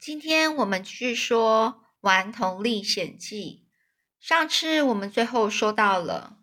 [0.00, 3.66] 今天我们继续说《顽童历险记》。
[4.26, 6.38] 上次我们最后说到了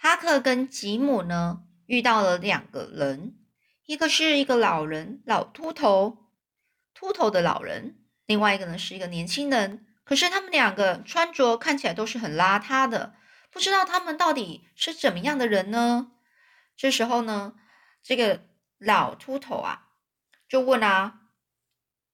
[0.00, 3.34] 哈克跟吉姆呢，遇到了两个人，
[3.84, 6.30] 一个是一个老人，老秃头，
[6.94, 7.96] 秃头的老人；
[8.26, 9.84] 另外一个呢是一个年轻人。
[10.04, 13.14] 可是他们两个穿着看起来都是很邋遢的，
[13.50, 16.12] 不知道他们到底是怎么样的人呢？
[16.76, 17.54] 这时候呢，
[18.04, 18.44] 这个
[18.78, 19.88] 老秃头啊，
[20.48, 21.16] 就问啊。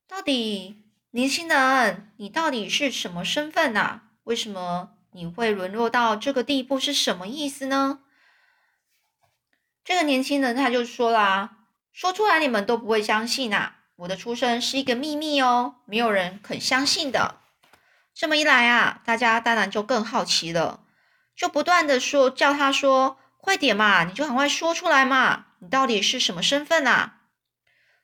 [0.08, 4.02] 到底年轻人，你到底是什么身份呐？
[4.24, 6.78] 为什么你会沦落到这个地步？
[6.78, 8.00] 是什么意思呢？
[9.84, 11.58] 这个年轻人他就说啦
[11.92, 17.36] ：“说出来你们都不会相信呐，我的出生是一个秘密哦，没有人肯相信的。”
[18.14, 20.80] 这么一来啊，大家当然就更好奇了，
[21.34, 27.14] 就不断的说叫他说：“快点嘛，你就赶快说出来嘛，你到底是什么身份呐？”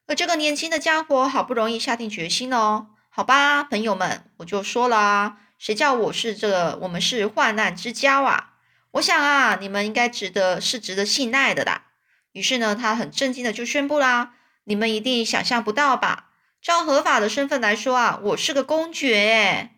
[0.07, 8.55] 而这个年轻的家伙好不容易下定决心哦，好吧，朋友们，我就说了，谁叫我是这个，我们是患难之交啊！
[8.93, 11.87] 我想啊，你们应该值得是值得信赖的啦。
[12.33, 16.31] 于是呢，他很震惊的就宣布啦：你们一定想象不到吧？
[16.61, 19.71] 照合法的身份来说啊，我是个公爵。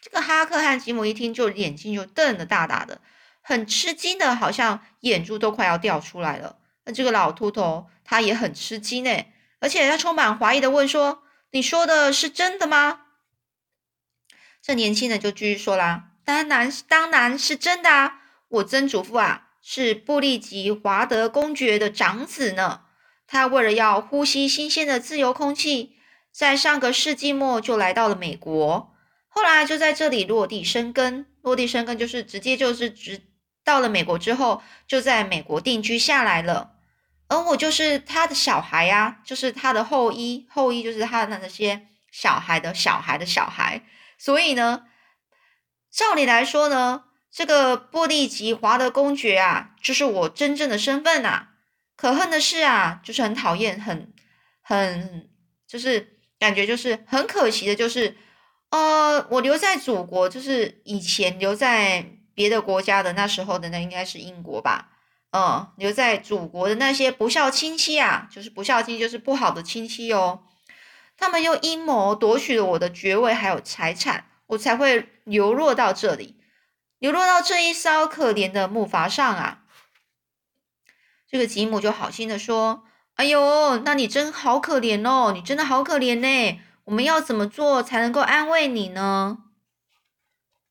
[0.00, 3.00] 这个哈克和吉姆一听，就眼睛就瞪得大大的，
[3.40, 6.56] 很吃惊的，好像眼珠都快要掉出来了。
[6.84, 9.24] 那这个老秃头他也很吃惊呢。
[9.60, 11.22] 而且他充满怀疑的问说
[11.52, 13.02] ：“你说的是真的吗？”
[14.60, 18.20] 这年轻人就继续说啦：“当然，当然是真的啊！
[18.48, 22.82] 我曾祖父啊是布利吉华德公爵的长子呢。
[23.26, 25.96] 他为了要呼吸新鲜的自由空气，
[26.32, 28.94] 在上个世纪末就来到了美国，
[29.28, 31.26] 后来就在这里落地生根。
[31.42, 33.22] 落地生根就是直接就是直
[33.64, 36.72] 到了美国之后，就在美国定居下来了。”
[37.30, 43.84] 而我就是他的小孩呀，就是他的后裔，后裔就是他的那些小孩的小孩的小孩。
[44.18, 44.82] 所以呢，
[45.90, 51.50] 照理来说呢，这个波利吉华德公爵啊，就是我真正的身份呐。
[51.96, 54.12] 可恨的是啊，就是很讨厌，很
[54.60, 55.30] 很
[55.68, 58.16] 就是感觉就是很可惜的，就是
[58.70, 62.04] 呃，我留在祖国，就是以前留在
[62.34, 64.89] 别的国家的那时候的那应该是英国吧。
[65.32, 70.42] 嗯，留在祖国的那些不孝亲戚啊，就是不孝亲，就是不好的亲戚哦。
[71.16, 76.40] 他们用阴谋夺取了我的爵位还有财产，我才会流落到这里，
[76.98, 79.62] 流落到这一艘可怜的木筏上啊。
[81.28, 82.82] 这个吉姆就好心的说
[83.14, 86.60] ：“哎呦，那你真好可怜哦，你真的好可怜呢。
[86.86, 89.38] 我们要怎么做才能够安慰你呢？”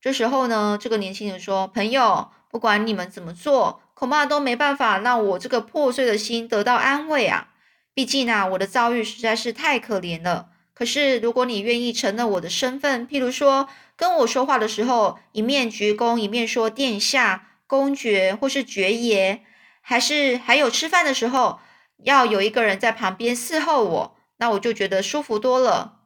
[0.01, 7.49] 这时候呢，这个年轻人说：“朋友，不管你们怎么做。”恐怕都没办法让我这个破碎的心得到安慰啊！
[7.93, 10.51] 毕竟啊，我的遭遇实在是太可怜了。
[10.73, 13.67] 可是，如果你愿意承认我的身份，譬如说
[13.97, 19.41] 跟我说话的时候一面鞠躬一面说殿下、公爵或是爵爷，
[19.81, 21.59] 还是还有吃饭的时候
[21.97, 25.99] 要有一个人在旁边伺候我，那我就觉得舒服多了。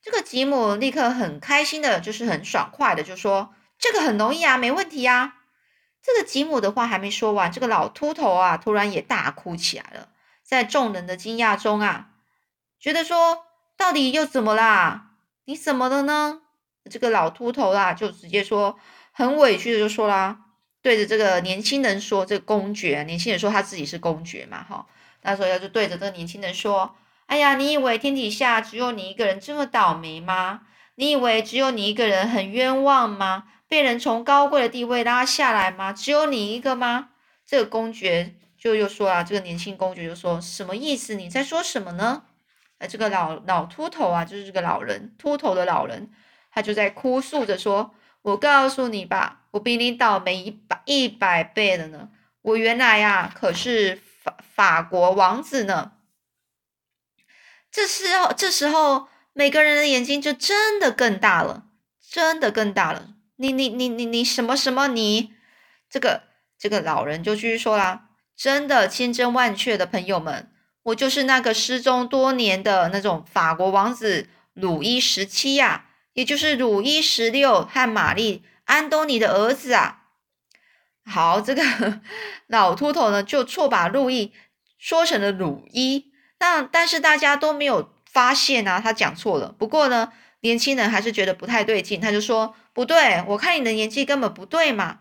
[0.00, 5.34] 这个吉姆立刻很开心的，就是很爽快的就说：“这个很容易啊，没问题呀。”
[6.02, 10.08] 这个吉姆的话还没说完，这个老秃头啊，突然也大哭起来了。
[10.42, 12.10] 在众人的惊讶中啊，
[12.80, 13.44] 觉得说，
[13.76, 15.10] 到底又怎么啦？
[15.44, 16.40] 你怎么了呢？
[16.90, 18.78] 这个老秃头啊，就直接说，
[19.12, 20.38] 很委屈的就说啦，
[20.80, 24.86] 对着这个年轻人说，这个公爵，年轻人说他自己是公爵嘛，哈，
[25.22, 30.62] 那时候要就对着这个年轻人说，哎呀，你以为天底下只有你一个人这么倒霉吗？
[30.94, 33.44] 你以为只有你一个人很冤枉吗？
[33.68, 35.92] 被人从高贵的地位拉下来吗？
[35.92, 37.10] 只有你一个吗？
[37.46, 41.14] 这个公爵就又说啊，这个年轻公爵就说什么意思？
[41.14, 42.24] 你在说什么呢？
[42.78, 46.10] 哎，这个老老秃头啊，就是这个老人，秃头的老人，
[46.50, 52.08] 他就在哭诉着说：“我告诉你吧，我比你倒霉一百一百倍了呢。
[52.42, 55.92] 我原来呀可是法法国王子呢。”
[57.70, 61.64] 这时候，这时候每个人的眼睛就真的更大了，
[62.00, 63.14] 真的更大了。
[63.40, 65.32] 你你你你你什么什么你？
[65.88, 66.24] 这个
[66.58, 70.50] 这个老人就继续说啦，真的千真万确的朋友们，
[70.82, 80.02] 我就是那个失踪多年的那种法国王子鲁伊十七呀，也就是鲁伊十六和玛丽安东尼的儿子啊。
[81.04, 81.62] 好，这个
[82.48, 84.32] 老秃头呢就错把路易
[84.78, 86.06] 说成了鲁伊，
[86.40, 89.54] 那但是大家都没有发现啊，他讲错了。
[89.56, 90.12] 不过呢。
[90.42, 95.00] 年轻人还是觉得不太对劲，他就说：“不对，我看你的年纪根本不对嘛，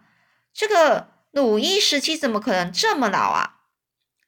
[0.52, 3.58] 这个鲁伊时期怎么可能这么老啊？”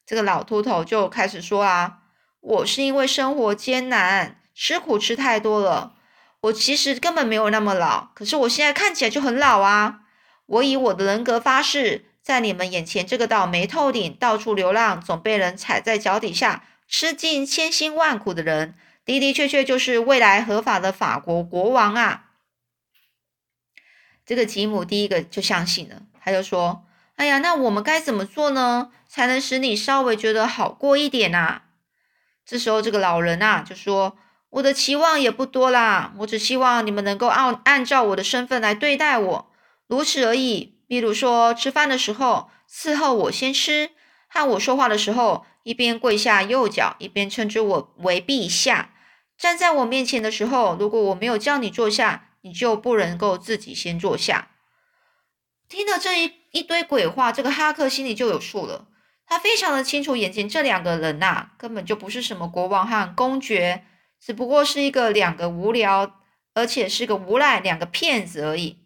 [0.06, 2.02] 这个老秃头就开始说啊
[2.42, 5.94] ：“我是因为生活艰难，吃苦吃太多了。
[6.42, 10.02] 我其实根本没有那么老，可是我现在看起来就很老啊！
[10.46, 22.26] 我以我的人格发誓，在你们眼前这个倒霉透顶、到处流浪、总被人踩在脚底下、吃尽千辛万苦的人，的的确确就是未来合法的法国国王啊！
[24.30, 26.84] 这个吉姆第一个就相信了，他就说
[27.18, 31.64] ：“哎呀，那我们该怎么做呢，才能使你稍微觉得好过一点啊？”
[32.46, 34.16] 这时候，这个老人啊就说。
[34.52, 39.52] 我的期望也不多啦，我只希望你们能够按按照我的身份来对待我，
[39.88, 40.76] 如此而已。
[40.88, 43.90] 比如说，吃饭的时候伺候我先吃，
[44.28, 48.92] 和我说话的时候一边跪下右脚，一边称之我为陛下。
[49.36, 54.50] 站在我面前的时候，如果我没有叫你坐下，你就不能够自己先坐下。
[55.68, 58.88] 听了这一一堆鬼话，这个哈克心里就有数了。
[59.26, 63.86] 他非常的清楚，眼前这两个人呐，根本就不是什么国王和公爵。
[64.20, 66.20] 只不过是一个两个无聊，
[66.54, 68.80] 而且是个无赖，两个骗子而已。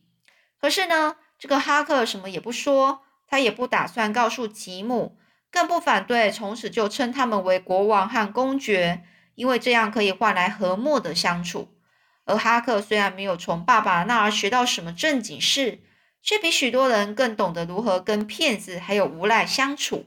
[0.59, 5.17] 可是呢，这个哈克什么也不说，他也不打算告诉吉姆，
[5.50, 9.03] 更不反对从此就称他们为国王和公爵，
[9.35, 11.72] 因为这样可以换来和睦的相处。
[12.25, 15.81] 而哈克虽然没有从爸爸那儿学到什么正经事，
[16.21, 20.05] 却比许多人更懂得如何跟骗子还有无赖相处。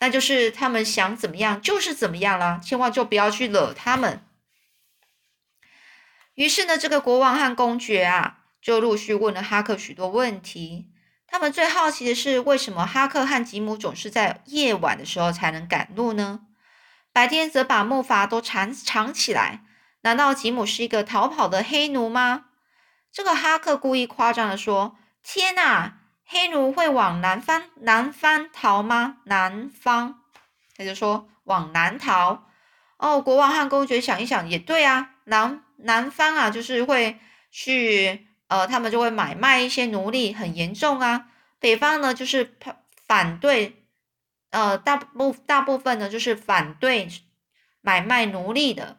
[0.00, 4.22] 那就是他们想怎么样就是怎么样了，千万就不要去惹他们。
[6.34, 10.90] 于是呢，这个国王和公爵啊，就陆续问了哈克许多问题。
[11.26, 16.40] 他们最好奇的是，为什么哈克和吉姆总是在夜晚的时候才能赶路呢？
[17.12, 19.65] 白天则把木筏都藏藏起来？
[20.06, 22.44] 难道吉姆是一个逃跑的黑奴吗？
[23.10, 29.16] 这个哈克故意夸张的说：“天哪，黑奴会往南方南方逃吗？
[29.24, 30.20] 南方？”
[30.78, 32.44] 他就说：“往南逃。”
[32.98, 35.64] 哦，国王和公爵想一想，也对啊，南。
[35.78, 37.18] 南方啊，就是会
[37.50, 41.26] 去，呃，他们就会买卖一些奴隶，很严重啊。
[41.58, 42.56] 北方呢，就是
[43.08, 43.84] 反对，
[44.50, 47.08] 呃，大部大部分呢，就是反对
[47.80, 48.98] 买卖奴隶的。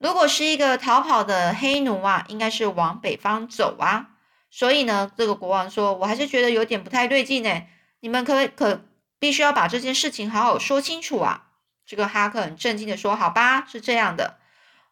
[0.00, 4.08] 如果是一个逃跑的黑奴啊，应该是往北方走啊。
[4.50, 7.62] 所以呢，这个国王说，我还是觉得有点不太对劲呢。
[8.00, 8.80] 你们可可
[9.18, 11.48] 必须要把这件事情好好说清楚啊。
[11.84, 14.38] 这个哈克很震惊的说，好吧，是这样的。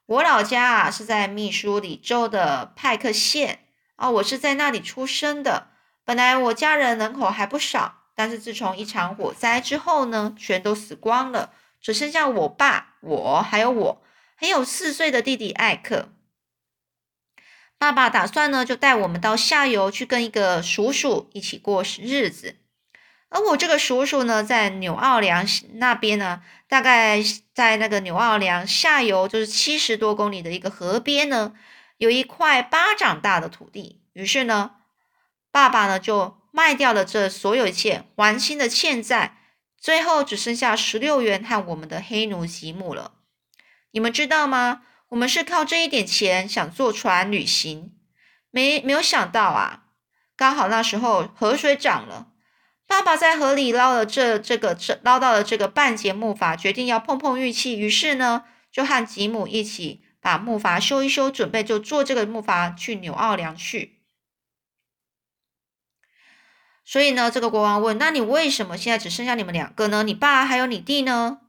[0.04, 3.60] 我老家啊是在密苏里州的派克县
[3.96, 5.68] 啊，我是在那里出生的。
[6.04, 11.50] 本来我家人人口还不少，但是自从一场火灾之后呢，全都死光了，
[11.80, 14.02] 只剩下我爸、我还有我，
[14.40, 16.12] 还有四岁的弟弟艾克。
[17.76, 22.54] 爸爸打算呢，就带我们到下游去跟一个叔叔一起过日子。
[23.30, 25.44] 而我这个叔叔呢，在纽奥良
[25.74, 27.20] 那边呢，大概
[27.52, 31.54] 在那个纽奥良下游，就是七十多公里的一个河边呢，
[31.96, 34.00] 有一块巴掌大的土地。
[34.12, 34.76] 于是呢，
[35.50, 39.38] 爸爸呢就卖掉了这所有一切，还清的欠债，
[39.76, 43.17] 最后只剩下十六元和我们的黑奴吉姆了。
[43.90, 44.82] 你们知道吗？
[45.08, 47.94] 我们是靠这一点钱想坐船旅行，
[48.50, 49.84] 没没有想到啊，
[50.36, 52.28] 刚好那时候河水涨了。
[52.86, 57.78] 爸爸在河里捞了这这个这捞到了这个半截木筏，决定要碰碰运气。
[57.78, 64.02] 于是呢，就和吉姆一起把木筏修一修，准备就坐这个木筏去纽奥良去。
[66.84, 70.02] 所以呢，这个国王问：“那你为什么现在只剩下你们两个呢？
[70.02, 71.40] 你爸还有你弟呢？”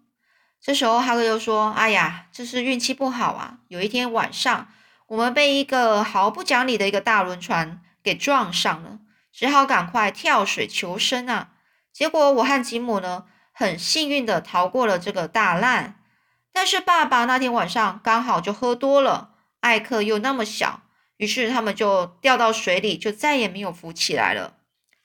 [0.62, 3.60] 这时候哈克又说：“哎呀，这是运气不好啊！
[3.70, 4.68] 有一天晚上，
[5.08, 9.00] 我们被一个毫不讲理的一个大轮船给撞上了。”
[9.32, 11.51] 只好赶快跳水求生啊！
[11.94, 16.01] 结果我和吉姆呢，很幸运的逃过了这个大难。
[16.51, 20.82] 但是爸爸那天晚上刚好就喝多了，艾克又那么小，
[21.18, 24.56] 于是他们就掉到水里，就再也没有浮起来了。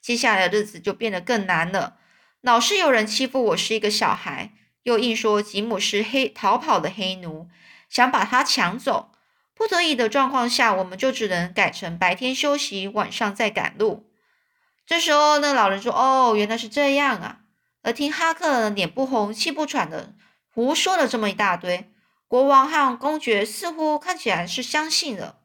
[0.01, 1.95] 接下来的日子就变得更难了，
[2.41, 4.51] 老是有人欺负我是一个小孩，
[4.85, 7.49] 又硬说吉姆是黑逃跑的黑奴，
[7.89, 9.09] 想把他抢走。
[9.55, 14.05] 不得已的状况下，我们就只能改成白天休息，晚上再赶路。
[14.85, 17.39] 这时候，那老人说：“哦，原来是这样啊！”
[17.81, 20.13] 而听哈克脸不红气不喘的
[20.53, 21.91] 胡说了这么一大堆，
[22.27, 25.37] 国王和公爵似乎看起来是相信了。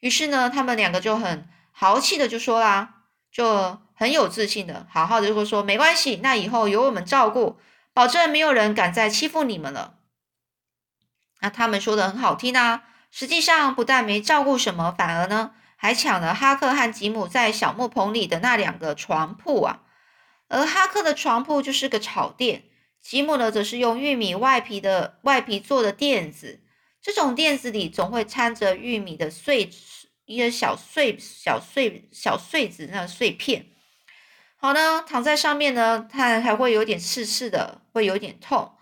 [0.00, 7.60] 于是呢，他们两个就很豪气的就说啦，就很有自信的，好好的就说：“没关系，那以后有我们照顾，
[7.94, 10.00] 保证没有人敢再欺负你们了。”
[11.40, 15.54] 那他们说的很好听啊，实际上不但没照顾什么，反而呢。
[15.76, 19.82] 还抢了哈克和吉姆在小木棚里的那两个床铺啊，
[20.48, 22.64] 而哈克的床铺就是个草垫，
[23.02, 26.62] 吉姆呢则是用玉米外皮的外皮做的垫子。
[27.02, 29.68] 这种垫子里总会掺着玉米的碎
[30.24, 33.66] 一些小碎小碎小碎子那碎片。
[34.64, 38.72] 好呢，躺在上面呢，它还会有点刺刺的，会有点痛。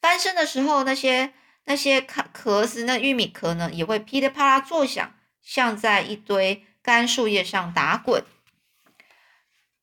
[0.00, 1.32] 翻身的时候，那些
[1.66, 8.24] 那些壳壳子，那玉米壳呢，也会噼里啪啦作响，像在一堆干树叶上打滚。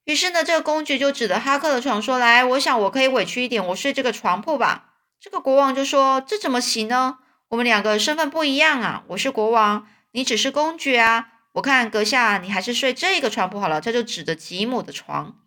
[0.03, 7.19] 于是呢，这个公爵就指着哈克的床说：“来，我想我可以委屈一点，我睡这个床铺吧。”这个国王就说：“这怎么行呢？
[7.47, 13.81] 我们两个身份不一样啊，我是国王，你只是公爵啊。”我看阁下，你还是睡这个床铺好了。
[13.81, 15.39] 他就指着吉姆的床。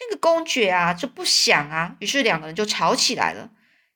[0.00, 3.48] 那个公爵啊，就不想啊，于是两个人就吵起来了。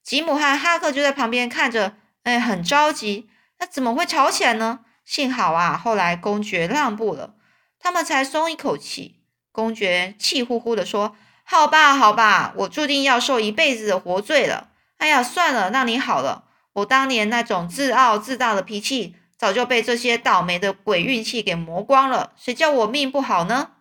[0.02, 3.28] 吉姆和哈克就在旁边看着，哎，很着急。
[3.58, 4.80] 那怎么会吵起来呢？
[5.04, 7.34] 幸好啊，后来公爵让步了，
[7.78, 9.20] 他们才松一口气。
[9.52, 11.14] 公爵气呼呼地说
[11.44, 14.70] ：“好吧，好吧，我注定要受一辈子的活罪了。
[14.96, 16.44] 哎呀，算了，那你好了。
[16.72, 23.72] 我当年那种自傲自大的脾气。”早就被这些倒霉的鬼运气给磨光了，谁叫我命不好呢？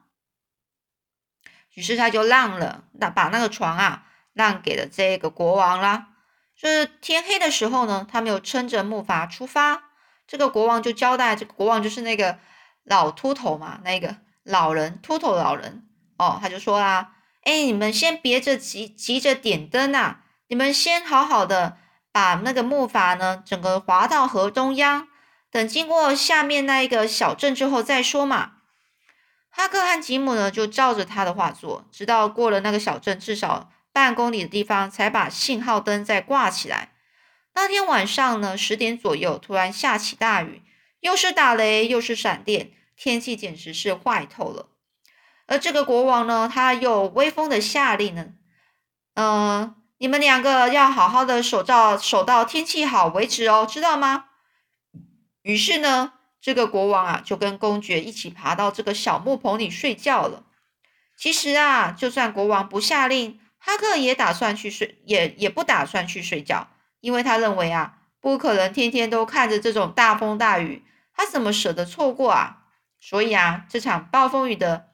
[1.75, 6.07] 于是他就让了，那把那个床啊让给了这个国王啦。
[6.57, 9.83] 就是天黑的时候呢，他们又撑着木筏出发。
[10.25, 12.39] 这个国王就交代，这个国王就是那个
[12.83, 15.87] 老秃头嘛，那个老人秃头老人
[16.17, 17.13] 哦，他就说啦
[17.45, 21.77] ：“哎，你们先别着急，急着点灯啊，你们先好好的
[22.11, 25.07] 把那个木筏呢，整个划到河中央。”
[25.51, 28.53] 等经过下面那一个小镇之后再说嘛。
[29.49, 36.93] 哈克和吉姆呢，就照着他的话做，直到过了那个小镇，至少半公里的地方，才把信号灯再挂起来。
[37.53, 40.63] 那天晚上呢，十点左右，突然下起大雨，
[41.01, 44.67] 又是打雷又是闪电，天气简直是坏透了。
[45.47, 48.27] 而这个国王呢，他又威风的下令呢，
[49.15, 54.27] 嗯，你们两个要好好的守到守到天气好为止哦，知道吗？
[55.41, 60.43] 于是呢，这个国王啊，就跟公爵一起爬到这个小木棚里睡觉了。
[61.17, 66.69] 其实啊，就算国王不下令，哈克也打算去睡，也也不打算去睡觉，
[66.99, 70.83] 因为他认为啊，不可能天天都看着这种大风大雨，
[71.13, 72.65] 他怎么舍得错过啊？
[72.99, 74.89] 所以啊，这场暴风雨的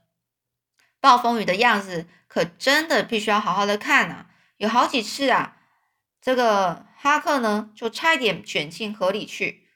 [0.99, 4.27] 暴风雨的样子，可真的必须要好好的看啊！
[4.57, 5.57] 有好几次啊，
[6.21, 9.66] 这个哈克呢，就差一点卷进河里去。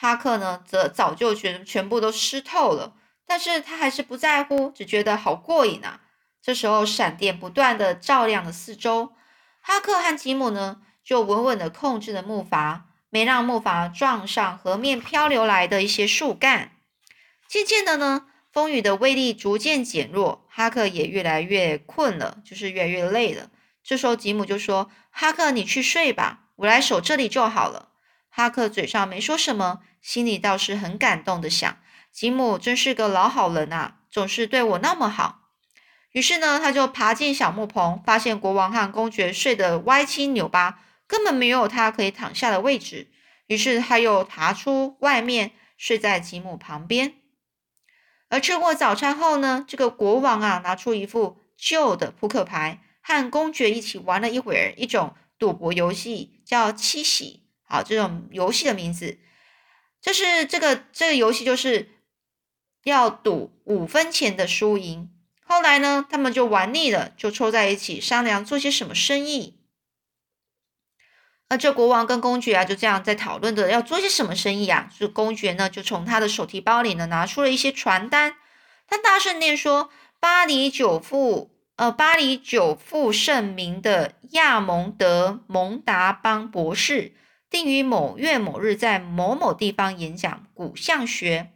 [0.00, 2.94] 哈克呢，则早就全全部都湿透了，
[3.26, 6.00] 但是他还是不在乎，只觉得好过瘾啊。
[6.40, 9.12] 这时候，闪电不断的照亮了四周，
[9.60, 12.80] 哈克和吉姆呢，就稳稳的控制了木筏，
[13.10, 16.70] 没让木筏撞上河面漂流来的一些树干。
[17.46, 23.50] 渐渐的呢，风雨的威力逐渐减弱，哈克也越来越困了，就是越来越累了。
[23.84, 27.88] 这时候，吉姆就说：“哈克，你去睡吧，我来守这里就好了。”
[28.30, 29.80] 哈克嘴上没说什么。
[30.00, 31.76] 心里倒是很感动的想，
[32.10, 35.50] 吉姆真是个老好人啊，总是对我那么好。
[36.12, 43.12] 于是呢，他就爬进小木棚，发现国王和公爵睡得歪七扭八，根本没有他可以躺下的位置。
[43.46, 47.16] 于是他又爬出外面，睡在吉姆旁边。
[48.30, 57.49] 而吃过早餐后呢，这个国王啊，拿出一副旧的扑克牌，和公爵一起玩了一会儿一种赌博游戏，叫七喜。
[57.70, 59.18] 好，这种游戏的名字。
[60.02, 61.88] 就是这个这个游戏，就是
[62.84, 65.10] 要赌五分钱的输赢。
[65.44, 69.60] 后来呢，他们就玩腻了，就凑在一起商量做些什么生意。
[71.48, 74.90] 那这国王跟公爵啊，就这样在讨论着要做些什么生意啊。
[74.98, 78.36] 这公爵呢，就从他的手提包里呢拿出了一些传单，
[78.88, 87.14] 他大声念说：“巴黎久负呃，巴黎久负盛名的亚蒙德蒙达邦博士。”
[87.50, 91.50] 定于某月某日在某某地方演讲古象学，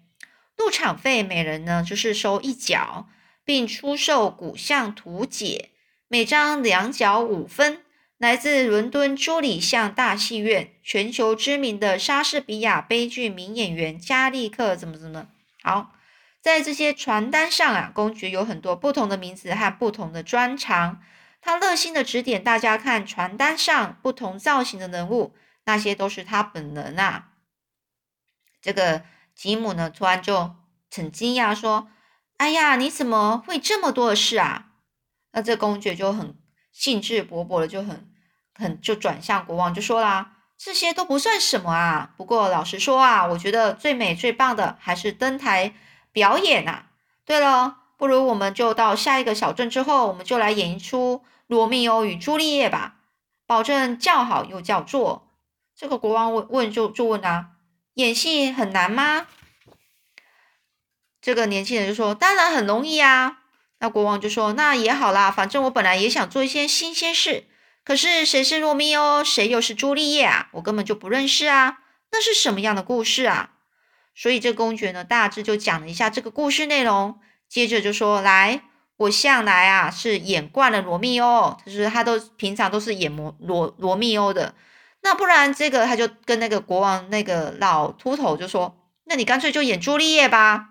[0.57, 3.07] 入场费每人呢就是收一角，
[3.45, 5.71] 并出售古象图解，
[6.09, 7.81] 每张两角五分。
[8.19, 15.27] 来自伦敦朱里巷大戏院，全球知名的莎士比亚悲剧名演员加利克怎么怎么
[15.63, 15.93] 好？
[16.41, 21.01] 在这些传单上啊，公爵有很多不同的名字和不同的专长，
[21.41, 25.35] 他热心的指点大家看传单上不同造型的人物。
[25.65, 27.31] 那些都是他本人啊！
[28.61, 29.03] 这个
[29.35, 30.55] 吉姆呢，突然就
[30.95, 31.89] 很惊讶，说
[32.39, 34.67] ：“哎呀，你怎么会这么多的事啊？”
[35.33, 36.37] 那这公爵就很
[36.71, 38.11] 兴致勃勃的，就很
[38.55, 42.15] 很就转向国王，就说啦：“这些都不算什么啊！
[42.17, 45.75] 不过老实说啊，我觉得最美最棒的还是登台
[46.13, 46.85] 表演呐。
[47.25, 52.97] 对了，不如我们就到下一个小镇之后，我们就来演一出《罗密欧与朱丽叶》吧，
[53.47, 55.23] 保证叫好又叫座。”
[55.77, 57.53] 这个国王问问就就问他，
[57.95, 59.27] 演戏很难吗？
[61.21, 63.39] 这个年轻人就说，当然很容易啊。
[63.81, 67.45] 那国王就说，那也好啦，反正我本来也想做一些新鲜事。
[67.83, 70.49] 可是谁是罗密欧，谁又是朱丽叶啊？
[70.53, 71.81] 我根本就不认识啊！
[72.13, 73.51] 那是什么样的故事啊？
[74.15, 78.63] 所以这公爵呢，大致就讲了一下这个故事内容，接着就说：“来，
[78.97, 84.55] 我向来啊是演惯了罗密欧，就是他都平常都是演罗罗罗密欧的。
[85.05, 90.71] 那不然这个他就跟那个国王那个老秃头就说：那你干脆就演朱丽叶吧。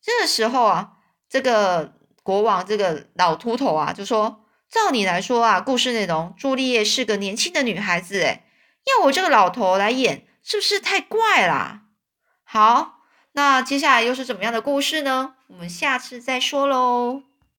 [0.00, 0.92] 这个时候啊，
[1.28, 8.42] 这个国王这个老秃头啊就说。”照你来说啊，故事内容朱丽叶是个年轻的女孩子，诶
[8.84, 11.82] 要我这个老头来演，是不是太怪啦？
[12.42, 12.98] 好，
[13.32, 15.36] 那接下来又是怎么样的故事呢？
[15.46, 17.22] 我们下次再说喽。